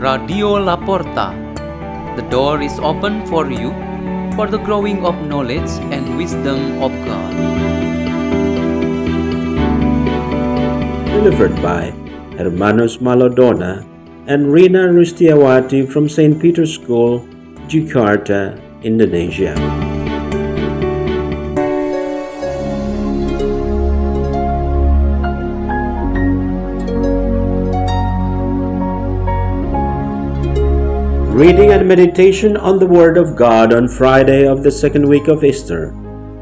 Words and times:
Radio 0.00 0.56
Laporta. 0.56 1.36
The 2.16 2.22
door 2.30 2.62
is 2.62 2.78
open 2.78 3.26
for 3.26 3.50
you 3.52 3.68
for 4.34 4.46
the 4.46 4.56
growing 4.56 5.04
of 5.04 5.14
knowledge 5.28 5.68
and 5.92 6.16
wisdom 6.16 6.80
of 6.80 6.90
God. 7.04 7.34
Delivered 11.12 11.52
by 11.60 11.92
Hermanus 12.40 12.98
Malo 13.02 13.28
Dona 13.28 13.84
and 14.26 14.50
Rina 14.50 14.88
Rustiyawati 14.88 15.84
from 15.92 16.08
St. 16.08 16.40
Peter's 16.40 16.72
School, 16.72 17.20
Jakarta, 17.68 18.56
Indonesia. 18.82 19.52
Reading 31.40 31.70
and 31.72 31.88
meditation 31.88 32.54
on 32.54 32.78
the 32.78 32.86
Word 32.86 33.16
of 33.16 33.34
God 33.34 33.72
on 33.72 33.88
Friday 33.88 34.46
of 34.46 34.62
the 34.62 34.70
second 34.70 35.08
week 35.08 35.26
of 35.26 35.42
Easter, 35.42 35.96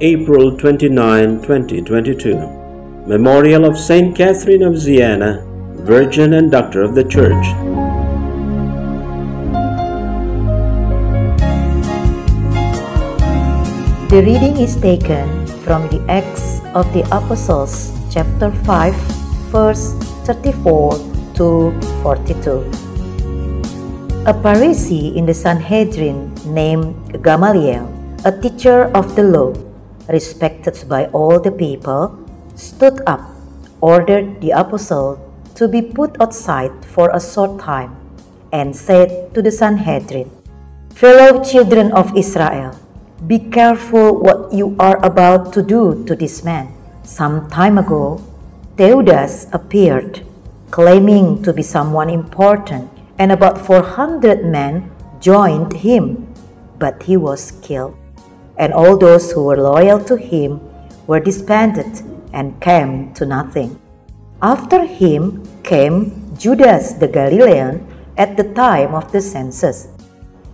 April 0.00 0.56
29, 0.56 1.42
2022. 1.42 2.36
Memorial 3.04 3.64
of 3.64 3.76
Saint 3.76 4.16
Catherine 4.16 4.62
of 4.62 4.80
Siena, 4.80 5.42
Virgin 5.82 6.34
and 6.34 6.48
Doctor 6.48 6.84
of 6.84 6.94
the 6.94 7.02
Church. 7.02 7.44
The 14.10 14.22
reading 14.22 14.58
is 14.58 14.76
taken 14.76 15.26
from 15.66 15.90
the 15.90 16.06
Acts 16.08 16.60
of 16.72 16.86
the 16.92 17.02
Apostles, 17.06 17.90
chapter 18.12 18.52
5, 18.62 18.94
verse 19.50 19.92
34 20.22 20.94
to 21.34 21.80
42. 22.04 22.83
A 24.24 24.32
Pharisee 24.32 25.14
in 25.14 25.26
the 25.26 25.36
Sanhedrin 25.36 26.32
named 26.48 26.96
Gamaliel, 27.22 27.84
a 28.24 28.32
teacher 28.32 28.88
of 28.96 29.14
the 29.16 29.22
law, 29.22 29.52
respected 30.08 30.80
by 30.88 31.12
all 31.12 31.38
the 31.38 31.52
people, 31.52 32.16
stood 32.56 33.04
up, 33.06 33.20
ordered 33.82 34.40
the 34.40 34.56
apostle 34.56 35.20
to 35.56 35.68
be 35.68 35.82
put 35.82 36.16
outside 36.22 36.72
for 36.88 37.12
a 37.12 37.20
short 37.20 37.60
time, 37.60 38.00
and 38.50 38.72
said 38.74 39.34
to 39.34 39.42
the 39.42 39.52
Sanhedrin, 39.52 40.32
Fellow 40.96 41.44
children 41.44 41.92
of 41.92 42.16
Israel, 42.16 42.72
be 43.26 43.38
careful 43.38 44.24
what 44.24 44.50
you 44.54 44.74
are 44.80 44.96
about 45.04 45.52
to 45.52 45.60
do 45.60 46.02
to 46.08 46.16
this 46.16 46.42
man. 46.42 46.72
Some 47.02 47.50
time 47.50 47.76
ago, 47.76 48.24
Theudas 48.80 49.52
appeared, 49.52 50.24
claiming 50.70 51.42
to 51.42 51.52
be 51.52 51.62
someone 51.62 52.08
important, 52.08 52.88
and 53.18 53.32
about 53.32 53.58
400 53.64 54.44
men 54.44 54.90
joined 55.20 55.72
him, 55.72 56.26
but 56.78 57.02
he 57.02 57.16
was 57.16 57.52
killed. 57.62 57.96
And 58.56 58.72
all 58.72 58.96
those 58.96 59.32
who 59.32 59.44
were 59.44 59.56
loyal 59.56 60.02
to 60.04 60.16
him 60.16 60.60
were 61.06 61.20
disbanded 61.20 62.02
and 62.32 62.60
came 62.60 63.12
to 63.14 63.26
nothing. 63.26 63.80
After 64.42 64.84
him 64.84 65.42
came 65.62 66.34
Judas 66.36 66.92
the 66.92 67.08
Galilean 67.08 67.86
at 68.16 68.36
the 68.36 68.52
time 68.54 68.94
of 68.94 69.10
the 69.12 69.20
census. 69.20 69.88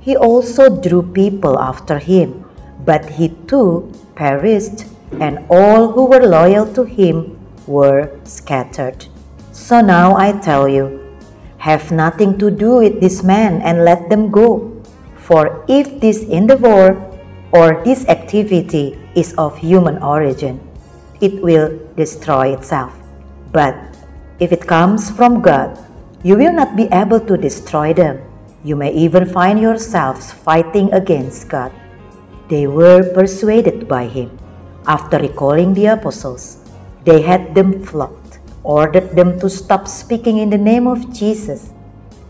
He 0.00 0.16
also 0.16 0.80
drew 0.80 1.02
people 1.02 1.58
after 1.58 1.98
him 1.98 2.44
but 2.84 3.08
he 3.08 3.28
too 3.48 3.90
perished, 4.14 4.84
and 5.20 5.44
all 5.48 5.92
who 5.92 6.06
were 6.06 6.26
loyal 6.26 6.66
to 6.74 6.84
him 6.84 7.38
were 7.66 8.10
scattered. 8.24 9.06
So 9.52 9.80
now 9.80 10.16
I 10.16 10.32
tell 10.40 10.68
you, 10.68 11.00
have 11.64 11.88
nothing 11.88 12.36
to 12.36 12.52
do 12.52 12.76
with 12.84 13.00
this 13.00 13.24
man 13.24 13.64
and 13.64 13.88
let 13.88 14.12
them 14.12 14.28
go. 14.28 14.68
For 15.16 15.64
if 15.64 15.88
this 15.98 16.20
endeavor 16.28 16.92
or 17.56 17.80
this 17.88 18.04
activity 18.12 19.00
is 19.16 19.32
of 19.40 19.56
human 19.56 19.96
origin, 20.04 20.60
it 21.24 21.40
will 21.40 21.72
destroy 21.96 22.52
itself. 22.52 22.92
But 23.48 23.72
if 24.40 24.52
it 24.52 24.68
comes 24.68 25.08
from 25.08 25.40
God, 25.40 25.80
you 26.22 26.36
will 26.36 26.52
not 26.52 26.76
be 26.76 26.84
able 26.92 27.20
to 27.20 27.40
destroy 27.40 27.96
them. 27.96 28.20
You 28.60 28.76
may 28.76 28.92
even 28.92 29.24
find 29.24 29.60
yourselves 29.60 30.32
fighting 30.32 30.92
against 30.92 31.48
God. 31.48 31.72
They 32.48 32.66
were 32.66 33.08
persuaded 33.16 33.88
by 33.88 34.04
him. 34.04 34.36
After 34.86 35.16
recalling 35.16 35.72
the 35.72 35.96
apostles, 35.96 36.60
they 37.04 37.22
had 37.22 37.54
them 37.54 37.80
flogged, 37.80 38.23
ordered 38.64 39.14
them 39.14 39.38
to 39.38 39.48
stop 39.48 39.86
speaking 39.86 40.38
in 40.38 40.50
the 40.50 40.58
name 40.58 40.88
of 40.88 41.12
Jesus, 41.12 41.70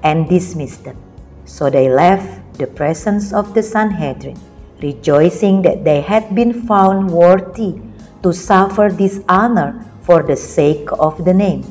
and 0.02 0.28
dismissed 0.28 0.84
them. 0.84 0.98
So 1.46 1.70
they 1.70 1.88
left 1.88 2.58
the 2.58 2.66
presence 2.66 3.32
of 3.32 3.54
the 3.54 3.62
Sanhedrin, 3.62 4.38
rejoicing 4.82 5.62
that 5.62 5.84
they 5.84 6.02
had 6.02 6.34
been 6.34 6.66
found 6.66 7.10
worthy 7.10 7.80
to 8.22 8.32
suffer 8.32 8.90
dishonor 8.90 9.86
for 10.02 10.22
the 10.22 10.36
sake 10.36 10.88
of 10.98 11.24
the 11.24 11.32
name. 11.32 11.64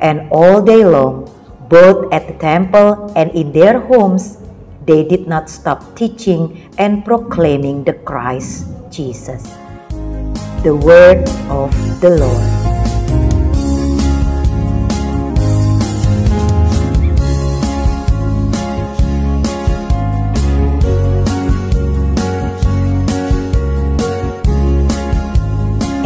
And 0.00 0.28
all 0.30 0.60
day 0.60 0.84
long, 0.84 1.30
both 1.68 2.12
at 2.12 2.26
the 2.26 2.34
temple 2.34 3.12
and 3.16 3.30
in 3.32 3.52
their 3.52 3.80
homes, 3.80 4.38
they 4.84 5.02
did 5.02 5.26
not 5.26 5.50
stop 5.50 5.96
teaching 5.96 6.70
and 6.78 7.04
proclaiming 7.04 7.84
the 7.84 7.94
Christ 7.94 8.66
Jesus. 8.90 9.42
The 10.62 10.74
word 10.74 11.28
of 11.50 11.70
the 12.00 12.10
Lord. 12.18 12.55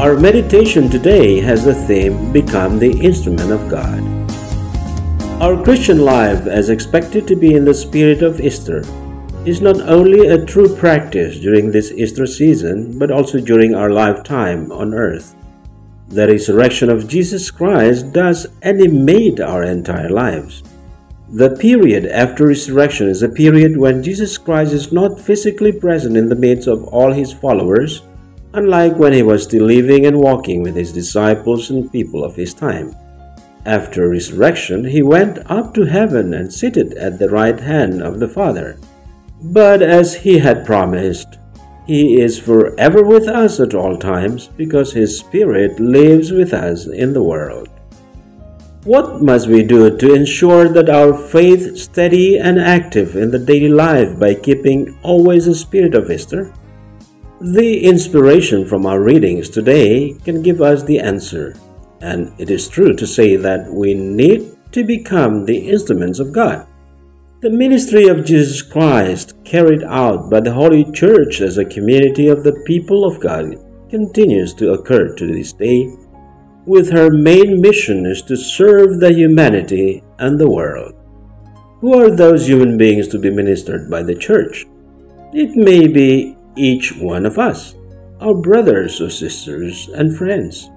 Our 0.00 0.16
meditation 0.16 0.88
today 0.88 1.41
has 1.41 1.62
the 1.62 1.75
theme 1.75 2.33
Become 2.33 2.78
the 2.78 3.00
Instrument 3.05 3.53
of 3.53 3.69
God. 3.69 4.00
Our 5.43 5.62
Christian 5.62 5.99
life, 5.99 6.47
as 6.47 6.71
expected 6.71 7.28
to 7.28 7.37
be 7.37 7.53
in 7.53 7.66
the 7.66 7.75
spirit 7.75 8.22
of 8.22 8.41
Easter, 8.41 8.83
is 9.44 9.60
not 9.60 9.78
only 9.83 10.28
a 10.28 10.43
true 10.43 10.75
practice 10.75 11.39
during 11.39 11.71
this 11.71 11.93
Easter 11.93 12.25
season, 12.25 12.99
but 12.99 13.10
also 13.10 13.41
during 13.41 13.75
our 13.75 13.91
lifetime 13.91 14.72
on 14.72 14.94
earth. 14.94 15.37
The 16.09 16.28
resurrection 16.28 16.89
of 16.89 17.06
Jesus 17.06 17.50
Christ 17.50 18.15
does 18.15 18.47
animate 18.62 19.39
our 19.39 19.65
entire 19.65 20.09
lives. 20.09 20.62
The 21.28 21.55
period 21.56 22.06
after 22.06 22.47
resurrection 22.47 23.06
is 23.06 23.22
a 23.22 23.28
period 23.28 23.77
when 23.77 24.03
Jesus 24.03 24.39
Christ 24.39 24.72
is 24.72 24.93
not 24.93 25.21
physically 25.21 25.72
present 25.72 26.16
in 26.16 26.31
the 26.31 26.41
midst 26.41 26.69
of 26.69 26.84
all 26.84 27.12
his 27.12 27.34
followers, 27.34 28.00
unlike 28.53 28.97
when 28.97 29.12
he 29.12 29.22
was 29.22 29.44
still 29.44 29.65
living 29.65 30.06
and 30.06 30.19
walking 30.19 30.62
with 30.62 30.75
his 30.75 30.93
disciples 30.93 31.71
and 31.71 31.93
people 31.93 32.25
of 32.25 32.37
his 32.37 32.55
time. 32.55 32.94
After 33.66 34.09
resurrection, 34.09 34.84
he 34.84 35.03
went 35.03 35.38
up 35.50 35.75
to 35.75 35.84
heaven 35.84 36.33
and 36.34 36.53
seated 36.53 36.94
at 36.94 37.19
the 37.19 37.28
right 37.28 37.60
hand 37.60 38.03
of 38.03 38.19
the 38.19 38.28
Father. 38.28 38.78
But 39.43 39.83
as 39.83 40.15
he 40.15 40.39
had 40.39 40.66
promised, 40.66 41.39
he 41.87 42.21
is 42.21 42.39
forever 42.39 43.03
with 43.03 43.28
us 43.28 43.60
at 43.60 43.75
all 43.75 43.97
times 43.97 44.49
because 44.49 44.93
his 44.93 45.19
Spirit 45.19 45.78
lives 45.81 46.31
with 46.31 46.55
us 46.55 46.87
in 46.87 47.12
the 47.12 47.22
world. 47.22 47.69
What 48.84 49.21
must 49.21 49.47
we 49.47 49.62
do 49.62 49.94
to 49.94 50.15
ensure 50.15 50.66
that 50.69 50.89
our 50.89 51.12
faith 51.12 51.77
steady 51.77 52.39
and 52.39 52.59
active 52.59 53.15
in 53.15 53.31
the 53.31 53.39
daily 53.39 53.69
life 53.69 54.19
by 54.19 54.33
keeping 54.34 54.99
always 55.03 55.47
a 55.47 55.55
spirit 55.55 55.94
of 55.94 56.10
Easter? 56.10 56.50
The 57.41 57.84
inspiration 57.84 58.67
from 58.67 58.84
our 58.84 59.01
readings 59.01 59.49
today 59.49 60.12
can 60.27 60.43
give 60.43 60.61
us 60.61 60.83
the 60.83 60.99
answer. 60.99 61.55
And 62.03 62.39
it 62.39 62.51
is 62.51 62.69
true 62.69 62.95
to 62.95 63.07
say 63.07 63.37
that 63.37 63.72
we 63.72 63.95
need 63.95 64.59
to 64.72 64.84
become 64.84 65.47
the 65.47 65.71
instruments 65.71 66.19
of 66.19 66.34
God. 66.34 66.66
The 67.41 67.48
ministry 67.48 68.09
of 68.09 68.27
Jesus 68.27 68.60
Christ, 68.60 69.42
carried 69.42 69.83
out 69.84 70.28
by 70.28 70.41
the 70.41 70.53
Holy 70.53 70.84
Church 70.92 71.41
as 71.41 71.57
a 71.57 71.65
community 71.65 72.28
of 72.28 72.45
the 72.45 72.63
people 72.66 73.07
of 73.07 73.21
God, 73.21 73.57
continues 73.89 74.53
to 74.54 74.75
occur 74.75 75.15
to 75.15 75.27
this 75.27 75.54
day, 75.54 75.97
with 76.66 76.93
her 76.93 77.09
main 77.09 77.59
mission 77.59 78.04
is 78.04 78.21
to 78.21 78.36
serve 78.36 79.01
the 79.01 79.15
humanity 79.15 80.04
and 80.19 80.39
the 80.39 80.51
world. 80.51 80.95
Who 81.81 81.98
are 81.98 82.15
those 82.15 82.47
human 82.47 82.77
beings 82.77 83.09
to 83.09 83.19
be 83.19 83.31
ministered 83.31 83.89
by 83.89 84.03
the 84.03 84.15
Church? 84.15 84.66
It 85.33 85.57
may 85.57 85.89
be 85.89 86.36
each 86.56 86.92
one 86.97 87.26
of 87.26 87.38
us, 87.38 87.74
our 88.20 88.34
brothers 88.34 89.00
or 89.00 89.10
sisters 89.10 89.88
and 89.88 90.16
friends. 90.16 90.70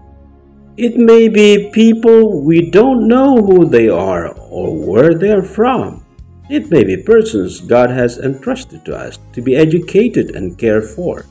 It 0.76 0.98
may 0.98 1.28
be 1.28 1.70
people 1.72 2.42
we 2.42 2.72
don't 2.72 3.08
know 3.08 3.38
who 3.38 3.66
they 3.66 3.90
are 3.90 4.34
or 4.34 4.76
where 4.76 5.14
they 5.14 5.32
are 5.32 5.44
from. 5.44 6.04
It 6.50 6.72
may 6.72 6.84
be 6.84 6.98
persons 6.98 7.62
God 7.62 7.90
has 7.90 8.18
entrusted 8.18 8.84
to 8.86 8.96
us 8.96 9.20
to 9.34 9.42
be 9.42 9.56
educated 9.56 10.36
and 10.36 10.58
cared 10.58 10.86
for. 10.86 11.26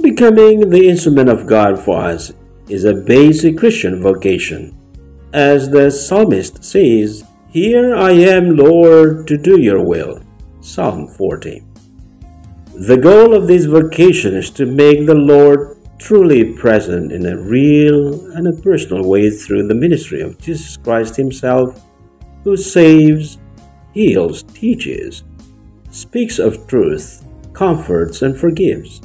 Becoming 0.00 0.70
the 0.70 0.88
instrument 0.88 1.28
of 1.28 1.46
God 1.46 1.78
for 1.78 2.00
us 2.00 2.32
is 2.68 2.84
a 2.84 2.94
basic 2.94 3.58
Christian 3.58 4.02
vocation. 4.02 4.76
As 5.32 5.70
the 5.70 5.90
psalmist 5.90 6.64
says, 6.64 7.24
Here 7.50 7.94
I 7.94 8.12
am, 8.12 8.56
Lord, 8.56 9.26
to 9.28 9.36
do 9.36 9.60
your 9.60 9.82
will. 9.82 10.22
Psalm 10.60 11.08
40. 11.08 11.67
The 12.78 12.96
goal 12.96 13.34
of 13.34 13.48
this 13.48 13.64
vocation 13.64 14.36
is 14.36 14.50
to 14.50 14.64
make 14.64 15.04
the 15.04 15.14
Lord 15.16 15.78
truly 15.98 16.52
present 16.52 17.10
in 17.10 17.26
a 17.26 17.36
real 17.36 18.30
and 18.36 18.46
a 18.46 18.52
personal 18.52 19.02
way 19.02 19.30
through 19.30 19.66
the 19.66 19.74
ministry 19.74 20.20
of 20.20 20.38
Jesus 20.38 20.76
Christ 20.76 21.16
Himself, 21.16 21.84
who 22.44 22.56
saves, 22.56 23.38
heals, 23.92 24.44
teaches, 24.44 25.24
speaks 25.90 26.38
of 26.38 26.68
truth, 26.68 27.24
comforts, 27.52 28.22
and 28.22 28.38
forgives. 28.38 29.00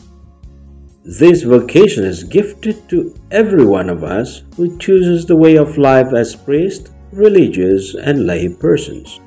This 1.03 1.41
vocation 1.41 2.05
is 2.05 2.23
gifted 2.23 2.87
to 2.89 3.19
every 3.31 3.65
one 3.65 3.89
of 3.89 4.03
us 4.03 4.43
who 4.55 4.77
chooses 4.77 5.25
the 5.25 5.35
way 5.35 5.55
of 5.55 5.79
life 5.79 6.13
as 6.13 6.35
priest, 6.35 6.91
religious, 7.11 7.95
and 7.95 8.27
lay 8.27 8.49
persons. 8.49 9.19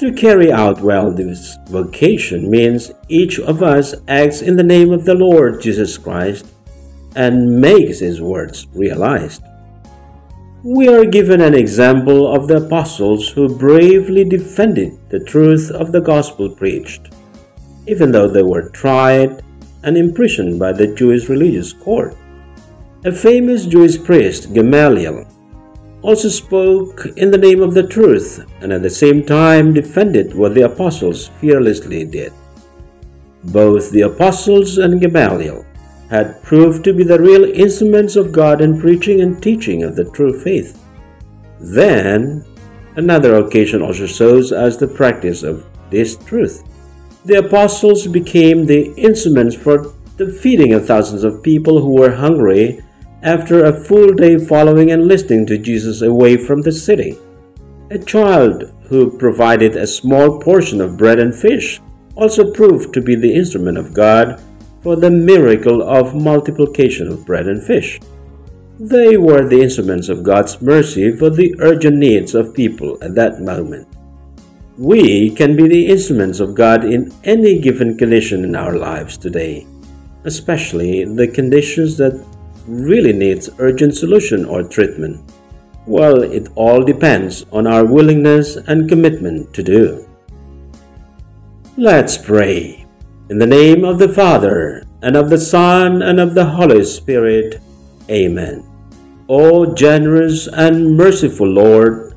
To 0.00 0.10
carry 0.10 0.50
out 0.50 0.80
well 0.80 1.12
this 1.12 1.58
vocation 1.68 2.50
means 2.50 2.90
each 3.08 3.38
of 3.38 3.62
us 3.62 3.94
acts 4.08 4.40
in 4.40 4.56
the 4.56 4.62
name 4.62 4.92
of 4.92 5.04
the 5.04 5.14
Lord 5.14 5.60
Jesus 5.60 5.98
Christ 5.98 6.46
and 7.16 7.60
makes 7.60 7.98
his 7.98 8.18
words 8.18 8.66
realized. 8.72 9.42
We 10.64 10.88
are 10.88 11.04
given 11.04 11.42
an 11.42 11.52
example 11.54 12.34
of 12.34 12.48
the 12.48 12.64
apostles 12.64 13.28
who 13.28 13.54
bravely 13.58 14.24
defended 14.24 14.98
the 15.10 15.20
truth 15.20 15.70
of 15.70 15.92
the 15.92 16.00
gospel 16.00 16.48
preached, 16.48 17.12
even 17.86 18.10
though 18.10 18.28
they 18.28 18.42
were 18.42 18.70
tried 18.70 19.44
and 19.82 19.98
imprisoned 19.98 20.58
by 20.58 20.72
the 20.72 20.94
Jewish 20.94 21.28
religious 21.28 21.74
court. 21.74 22.16
A 23.04 23.12
famous 23.12 23.66
Jewish 23.66 24.02
priest, 24.02 24.54
Gamaliel, 24.54 25.26
also 26.02 26.28
spoke 26.28 27.06
in 27.16 27.30
the 27.30 27.38
name 27.38 27.60
of 27.60 27.74
the 27.74 27.86
truth 27.86 28.44
and 28.60 28.72
at 28.72 28.82
the 28.82 28.90
same 28.90 29.24
time 29.24 29.74
defended 29.74 30.34
what 30.34 30.54
the 30.54 30.62
apostles 30.62 31.28
fearlessly 31.40 32.04
did. 32.04 32.32
Both 33.44 33.90
the 33.90 34.02
apostles 34.02 34.78
and 34.78 35.00
Gamaliel 35.00 35.64
had 36.10 36.42
proved 36.42 36.84
to 36.84 36.92
be 36.92 37.04
the 37.04 37.20
real 37.20 37.44
instruments 37.44 38.16
of 38.16 38.32
God 38.32 38.60
in 38.60 38.80
preaching 38.80 39.20
and 39.20 39.42
teaching 39.42 39.82
of 39.82 39.94
the 39.94 40.04
true 40.10 40.38
faith. 40.38 40.82
Then, 41.60 42.44
another 42.96 43.36
occasion 43.36 43.82
also 43.82 44.06
shows 44.06 44.52
us 44.52 44.76
the 44.76 44.88
practice 44.88 45.42
of 45.42 45.66
this 45.90 46.16
truth. 46.16 46.64
The 47.24 47.38
apostles 47.38 48.06
became 48.06 48.64
the 48.64 48.94
instruments 48.94 49.54
for 49.54 49.92
the 50.16 50.32
feeding 50.32 50.72
of 50.72 50.86
thousands 50.86 51.24
of 51.24 51.42
people 51.42 51.80
who 51.80 51.92
were 51.94 52.14
hungry 52.14 52.82
after 53.22 53.64
a 53.64 53.84
full 53.84 54.12
day 54.14 54.38
following 54.38 54.90
and 54.90 55.06
listening 55.06 55.46
to 55.46 55.58
Jesus 55.58 56.02
away 56.02 56.36
from 56.36 56.62
the 56.62 56.72
city. 56.72 57.18
A 57.90 57.98
child 57.98 58.72
who 58.84 59.16
provided 59.18 59.76
a 59.76 59.86
small 59.86 60.40
portion 60.40 60.80
of 60.80 60.96
bread 60.96 61.18
and 61.18 61.34
fish 61.34 61.80
also 62.14 62.52
proved 62.52 62.94
to 62.94 63.00
be 63.00 63.14
the 63.14 63.34
instrument 63.34 63.78
of 63.78 63.94
God 63.94 64.42
for 64.82 64.96
the 64.96 65.10
miracle 65.10 65.82
of 65.82 66.14
multiplication 66.14 67.08
of 67.08 67.26
bread 67.26 67.46
and 67.46 67.62
fish. 67.62 68.00
They 68.78 69.18
were 69.18 69.46
the 69.46 69.60
instruments 69.60 70.08
of 70.08 70.22
God's 70.22 70.62
mercy 70.62 71.14
for 71.14 71.28
the 71.28 71.54
urgent 71.58 71.96
needs 71.96 72.34
of 72.34 72.54
people 72.54 72.96
at 73.02 73.14
that 73.14 73.40
moment. 73.40 73.86
We 74.78 75.30
can 75.30 75.54
be 75.54 75.68
the 75.68 75.88
instruments 75.88 76.40
of 76.40 76.54
God 76.54 76.86
in 76.86 77.12
any 77.24 77.58
given 77.58 77.98
condition 77.98 78.44
in 78.44 78.56
our 78.56 78.76
lives 78.78 79.18
today, 79.18 79.66
especially 80.24 81.04
the 81.04 81.28
conditions 81.28 81.98
that 81.98 82.24
really 82.66 83.12
needs 83.12 83.50
urgent 83.58 83.94
solution 83.94 84.44
or 84.44 84.62
treatment. 84.62 85.20
Well, 85.86 86.22
it 86.22 86.48
all 86.54 86.82
depends 86.84 87.44
on 87.52 87.66
our 87.66 87.84
willingness 87.84 88.56
and 88.56 88.88
commitment 88.88 89.52
to 89.54 89.62
do. 89.62 90.08
Let's 91.76 92.18
pray. 92.18 92.86
In 93.30 93.38
the 93.38 93.46
name 93.46 93.84
of 93.84 93.98
the 93.98 94.08
Father, 94.08 94.84
and 95.02 95.16
of 95.16 95.30
the 95.30 95.38
Son, 95.38 96.02
and 96.02 96.20
of 96.20 96.34
the 96.34 96.44
Holy 96.44 96.84
Spirit. 96.84 97.60
Amen. 98.10 98.66
O 99.28 99.74
generous 99.74 100.46
and 100.48 100.96
merciful 100.96 101.48
Lord, 101.48 102.14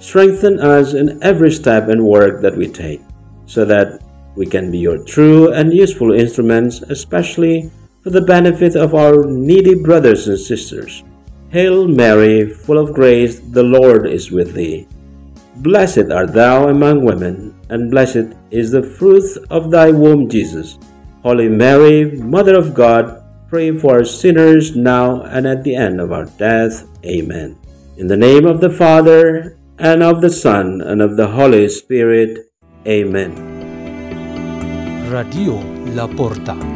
strengthen 0.00 0.60
us 0.60 0.92
in 0.92 1.22
every 1.22 1.50
step 1.50 1.88
and 1.88 2.04
work 2.04 2.42
that 2.42 2.56
we 2.56 2.68
take, 2.68 3.00
so 3.46 3.64
that 3.64 4.02
we 4.34 4.44
can 4.44 4.70
be 4.70 4.78
your 4.78 4.98
true 4.98 5.52
and 5.52 5.72
useful 5.72 6.12
instruments, 6.12 6.82
especially 6.82 7.70
for 8.06 8.10
the 8.10 8.20
benefit 8.20 8.76
of 8.76 8.94
our 8.94 9.26
needy 9.26 9.74
brothers 9.74 10.28
and 10.28 10.38
sisters. 10.38 11.02
Hail 11.50 11.88
Mary, 11.88 12.48
full 12.48 12.78
of 12.78 12.94
grace, 12.94 13.40
the 13.40 13.64
Lord 13.64 14.06
is 14.06 14.30
with 14.30 14.54
thee. 14.54 14.86
Blessed 15.56 16.14
art 16.14 16.32
thou 16.32 16.68
among 16.68 17.04
women, 17.04 17.58
and 17.68 17.90
blessed 17.90 18.30
is 18.52 18.70
the 18.70 18.84
fruit 18.84 19.26
of 19.50 19.72
thy 19.72 19.90
womb, 19.90 20.30
Jesus. 20.30 20.78
Holy 21.24 21.48
Mary, 21.48 22.14
Mother 22.22 22.54
of 22.54 22.74
God, 22.74 23.24
pray 23.50 23.76
for 23.76 23.98
us 23.98 24.14
sinners 24.14 24.76
now 24.76 25.22
and 25.22 25.44
at 25.44 25.64
the 25.64 25.74
end 25.74 26.00
of 26.00 26.12
our 26.12 26.26
death. 26.38 26.86
Amen. 27.04 27.58
In 27.96 28.06
the 28.06 28.16
name 28.16 28.46
of 28.46 28.60
the 28.60 28.70
Father, 28.70 29.58
and 29.80 30.04
of 30.04 30.20
the 30.20 30.30
Son, 30.30 30.80
and 30.80 31.02
of 31.02 31.16
the 31.16 31.26
Holy 31.26 31.68
Spirit. 31.68 32.52
Amen. 32.86 33.34
Radio 35.10 35.58
La 35.90 36.06
Porta. 36.06 36.75